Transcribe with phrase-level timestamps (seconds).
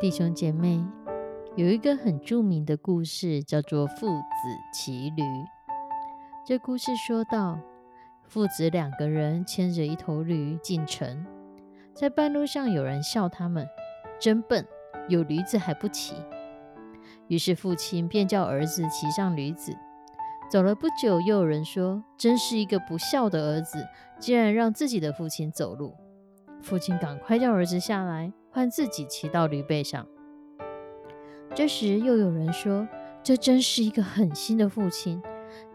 [0.00, 0.82] 弟兄姐妹，
[1.56, 4.22] 有一个很著名的故事，叫做父子
[4.72, 5.22] 骑驴。
[6.42, 7.60] 这故事说到，
[8.22, 11.26] 父子两个人牵着一头驴进城，
[11.92, 13.68] 在半路上有人笑他们
[14.18, 14.66] 真笨，
[15.06, 16.14] 有驴子还不骑。
[17.28, 19.76] 于是父亲便叫儿子骑上驴子。
[20.50, 23.86] 走了不久，又有人说，真是一个不孝的儿子，
[24.18, 25.94] 竟然让自己的父亲走路。
[26.62, 28.32] 父亲赶快叫儿子下来。
[28.50, 30.06] 换自己骑到驴背上。
[31.54, 32.86] 这时又有人说
[33.22, 35.22] ：“这真是一个狠心的父亲，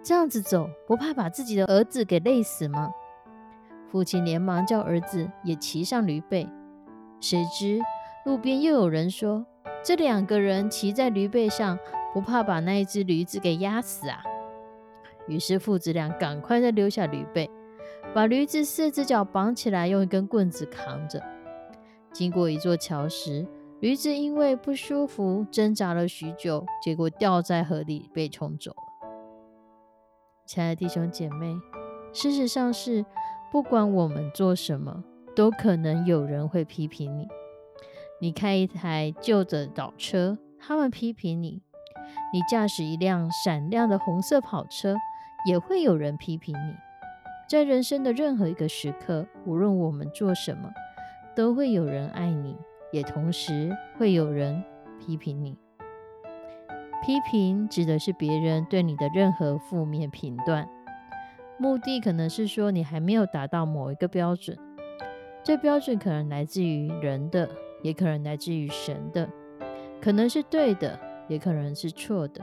[0.03, 2.91] 这样子走不怕把自己的儿子给累死吗？”
[3.91, 6.49] 父亲连忙叫儿子也骑上驴背。
[7.21, 7.79] 谁知
[8.25, 9.45] 路边又有人说
[9.83, 11.77] ：“这两个人骑在驴背上，
[12.13, 14.21] 不怕把那一只驴子给压死啊？”
[15.27, 17.49] 于是父子俩赶快再溜下驴背，
[18.13, 21.21] 把驴子四只脚绑起来，用一根棍子扛着。
[22.15, 23.45] 经过一座桥时，
[23.81, 29.09] 驴子因为不舒服挣扎了许久，结果掉在河里被冲走了。
[30.45, 31.53] 亲爱的弟兄姐妹，
[32.13, 33.05] 事实上是，
[33.51, 35.03] 不管我们做什么，
[35.35, 37.27] 都可能有人会批评你。
[38.21, 41.59] 你开一台旧的老车，他们批评你；
[42.31, 44.95] 你驾驶一辆闪亮的红色跑车，
[45.45, 46.75] 也会有人批评你。
[47.49, 50.71] 在人生的任何一个时刻，无论我们做什么，
[51.35, 52.55] 都会有人爱你，
[52.91, 54.63] 也同时会有人
[54.99, 55.57] 批评你。
[57.05, 60.67] 批评指的是别人对你的任何负面评断，
[61.59, 64.57] 目的可能是说你还没有达到某一个标准。
[65.43, 67.47] 这标准可能来自于人的，
[67.83, 69.29] 也可能来自于神的，
[70.01, 72.41] 可能是对的，也可能是错的。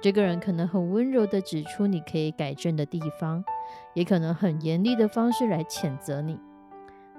[0.00, 3.44] 这个人可能很温柔的指出你可以改正的地方，
[3.94, 6.38] 也可能很严厉的方式来谴责你。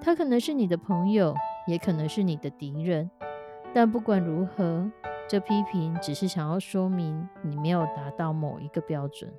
[0.00, 1.34] 他可能是你的朋友，
[1.66, 3.10] 也可能是你的敌人，
[3.74, 4.88] 但不管如何，
[5.28, 9.32] 这批评只是想要说明你没有达到某一个标准。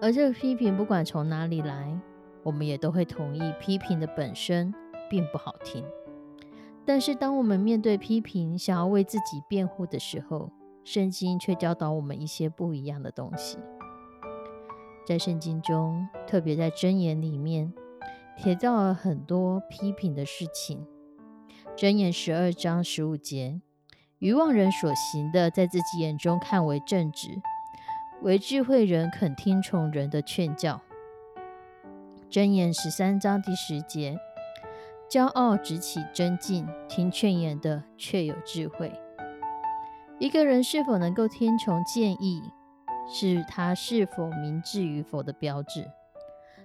[0.00, 1.96] 而这个批评不管从哪里来，
[2.42, 4.74] 我们也都会同意，批评的本身
[5.10, 5.84] 并不好听。
[6.84, 10.50] 但是当我们面对批评，想要为自己辩护的时候，
[10.82, 13.58] 圣经却教导我们一些不一样的东西。
[15.06, 17.72] 在圣经中，特别在箴言里面。
[18.36, 20.86] 提到了很多批评的事情。
[21.76, 23.60] 箴言十二章十五节：
[24.18, 27.40] 愚妄人所行的，在自己眼中看为正直；
[28.22, 30.80] 为智慧人肯听从人的劝教。
[32.30, 34.18] 箴言十三章第十节：
[35.08, 38.92] 骄傲直起真劲，听劝言的却有智慧。
[40.18, 42.42] 一个人是否能够听从建议，
[43.08, 45.90] 是他是否明智与否的标志。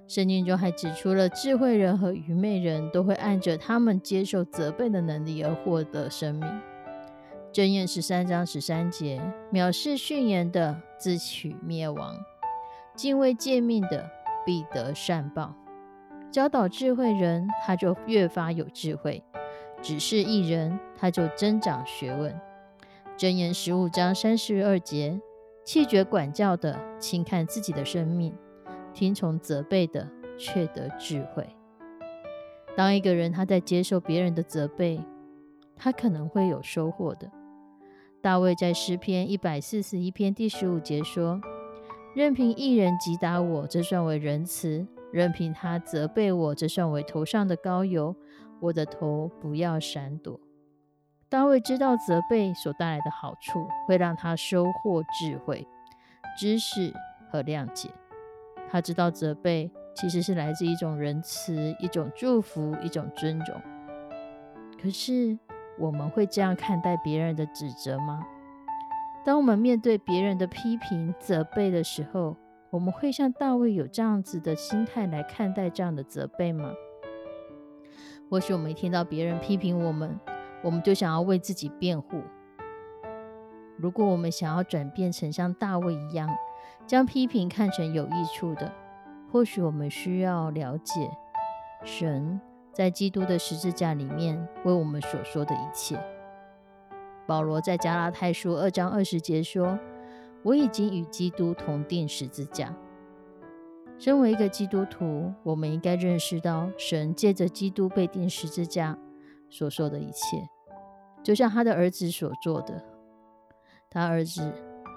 [0.08, 6.62] 圣经中还指出了智慧人和愚昧人都会按着他们接受责备的能力而获得生命。
[7.52, 12.16] 箴言十三章十三节：藐视训言的，自取灭亡；
[12.96, 14.10] 敬畏诫命的，
[14.46, 15.54] 必得善报。
[16.32, 19.22] 教导智慧人，他就越发有智慧；
[19.82, 22.34] 只是一人，他就增长学问。
[23.18, 25.20] 箴言十五章三十二节：
[25.66, 28.34] 弃绝管教的，轻看自己的生命。
[28.98, 30.10] 听从责备的，
[30.40, 31.48] 却得智慧。
[32.76, 35.00] 当一个人他在接受别人的责备，
[35.76, 37.30] 他可能会有收获的。
[38.24, 41.40] 大卫在诗篇一百四十一篇第十五节说
[42.16, 48.16] ：“任凭一人击打我，这算为仁慈；任凭他责备我，这算为头上的膏油。
[48.60, 50.40] 我的头不要闪躲。”
[51.30, 55.68] 大卫知道责备所带来的好处，会让他收获智慧、
[56.40, 56.92] 知识
[57.32, 57.92] 和谅解。
[58.70, 63.56] 他知道责备其实是来自一种仁慈、一种祝福、一种尊重。
[64.82, 65.38] 可是，
[65.80, 68.26] 我们会这样看待别人的指责吗？
[69.26, 72.36] 当我们面对别人的批评、责备的时候，
[72.70, 76.72] 我们会像大卫有这样子的心态来看待这样的责备吗？
[78.30, 80.20] 或许我们听到别人批评我们，
[80.62, 82.22] 我们就想要为自己辩护。
[83.78, 86.30] 如果我们想要转变成像大卫一样，
[86.88, 88.72] 将批评看成有益处的，
[89.30, 91.12] 或许我们需要了解
[91.84, 92.40] 神
[92.72, 96.02] 在基督的十字架里面为我们所说的一切。
[97.28, 99.78] 保罗在加拉太书二章二十节说
[100.44, 102.74] ：“我已经与基督同定十字架。”
[104.00, 108.98] 身为一个基督徒，我们应该认识到神借着基督被钉十字架
[109.50, 110.48] 所说的一切，
[111.22, 112.82] 就像他的儿子所做的。
[113.90, 114.54] 他儿子，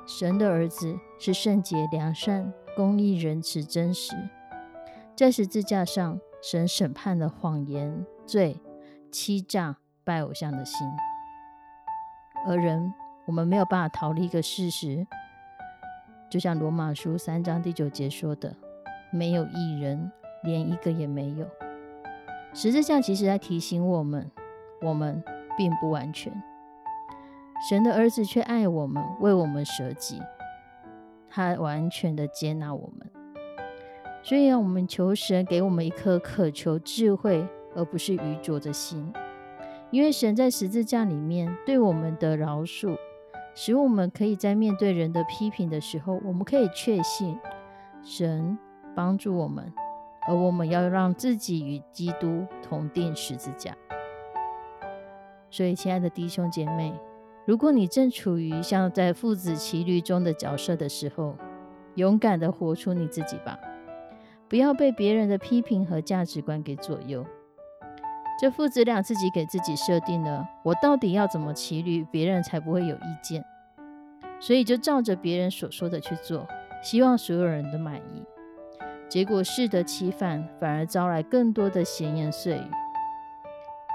[0.06, 4.14] 神的儿子，是圣洁、良善、公义、仁慈、真实。
[5.16, 8.60] 在十字架上，神审判了谎言、罪、
[9.10, 10.88] 欺诈、拜偶像的心。
[12.46, 12.92] 而人，
[13.26, 15.06] 我们没有办法逃离一个事实，
[16.30, 18.56] 就像罗马书三章第九节说的
[19.12, 20.10] ：“没有一人，
[20.42, 21.46] 连一个也没有。”
[22.54, 24.30] 十字架其实在提醒我们，
[24.80, 25.22] 我们
[25.56, 26.32] 并不完全。
[27.68, 30.20] 神的儿子却爱我们，为我们舍己，
[31.28, 33.10] 他完全的接纳我们。
[34.22, 39.12] 所以，让我们求神给我们一颗渴求智慧，而不是愚拙的心。
[39.90, 42.96] 因为神在十字架里面对我们的饶恕，
[43.54, 47.38] 使我们可以在面对人的批评的时候，我们可以确信
[48.02, 48.58] 神
[48.94, 49.72] 帮助我们，
[50.28, 53.76] 而我们要让自己与基督同定十字架。
[55.50, 56.92] 所以，亲爱的弟兄姐妹，
[57.50, 61.36] 如果你正处于像在父子骑驴中的角色的时候，
[61.96, 63.58] 勇敢的活出你自己吧，
[64.48, 67.26] 不要被别人的批评和价值观给左右。
[68.40, 73.44] 这父子俩自己给自己设定了，我到底要怎么骑驴，别人才不会有意见，
[74.38, 76.46] 所以就照着别人所说的去做，
[76.84, 78.22] 希望所有人都满意。
[79.08, 82.70] 结果适得其反，反而招来更多的闲言碎语。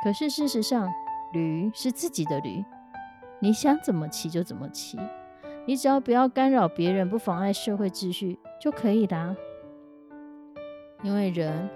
[0.03, 0.91] 可是事实上，
[1.31, 2.61] 驴是自己的驴，
[3.39, 4.99] 你想怎么骑就怎么骑，
[5.65, 9.35] 你只要不要干扰别人，不妨碍社会秩序就可以啦。
[11.03, 11.69] 因为人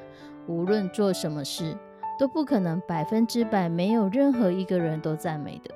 [0.47, 1.77] 无论做什么事。
[2.19, 5.73] 都不可能百分之百没有任何一个人都赞美的。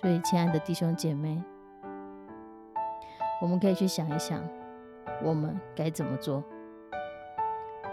[0.00, 1.44] 所以，亲爱的弟兄姐妹，
[3.42, 4.42] 我们可以去想一想，
[5.22, 6.42] 我们该怎么做。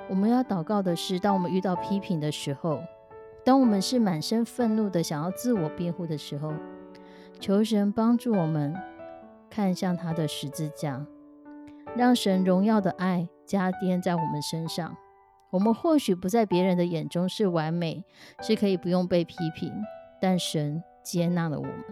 [0.07, 2.81] 我们要祷告的是，当我们遇到批评的时候，
[3.45, 6.51] 当我们是满身愤怒的想要自我辩护的时候，
[7.39, 8.75] 求神帮助我们
[9.51, 11.05] 看向他的十字架，
[11.95, 14.97] 让神荣耀的爱加添在我们身上。
[15.51, 18.03] 我们或许不在别人的眼中是完美，
[18.41, 19.71] 是可以不用被批评，
[20.19, 21.83] 但神接纳了我们。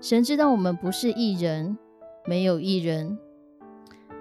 [0.00, 1.76] 神知道我们不是艺人，
[2.26, 3.18] 没有艺人，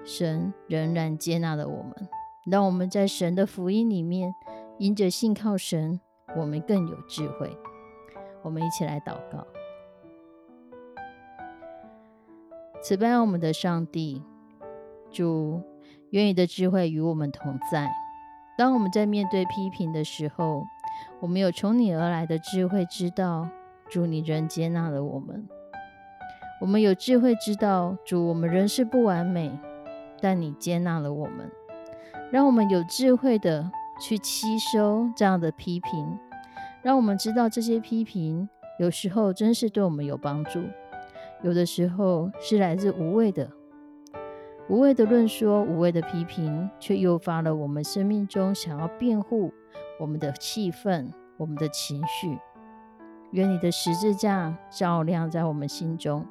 [0.03, 2.09] 神仍然接纳了我们，
[2.49, 4.33] 让我们在神的福音里面，
[4.79, 6.01] 因着信靠神，
[6.35, 7.57] 我们更有智慧。
[8.41, 9.45] 我们一起来祷告：
[12.81, 14.21] 慈悲我们的上帝，
[15.11, 15.61] 主，
[16.11, 17.91] 愿你的智慧与我们同在。
[18.57, 20.63] 当我们在面对批评的时候，
[21.19, 23.49] 我们有从你而来的智慧，知道
[23.89, 25.45] 主你仍接纳了我们；
[26.61, 29.51] 我们有智慧知道主我们仍是不完美，
[30.21, 31.51] 但你接纳了我们。
[32.31, 36.17] 让我们有智慧的去吸收这样的批评，
[36.85, 40.61] 让我们知道这些批评有时候真是对我们有帮助，
[41.41, 43.49] 有的时候是来自无谓的。
[44.69, 49.51] 无谓的论说，无谓的批评，却诱发了我们生命中想要辩护
[49.99, 52.37] 我们的气氛、我们的情绪。
[53.31, 56.23] 愿你的十字架照亮在我们心中，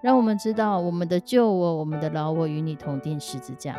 [0.00, 3.76] 让我们知道我们的旧我、我们的老我与你同定十字架，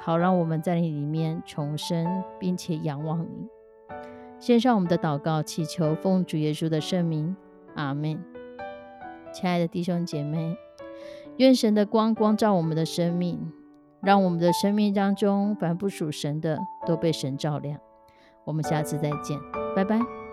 [0.00, 3.46] 好让我们在你里面重生，并且仰望你。
[4.38, 7.34] 献上我们的祷告，祈求奉主耶稣的圣名，
[7.74, 8.22] 阿门。
[9.32, 10.56] 亲爱的弟兄姐妹。
[11.38, 13.52] 愿神的光光照我们的生命，
[14.00, 17.78] 让我们的生命当中凡不属神的都被神照亮。
[18.44, 19.38] 我们下次再见，
[19.74, 20.25] 拜拜。